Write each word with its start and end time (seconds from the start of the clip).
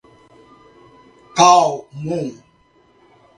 Calmon 1.37 2.33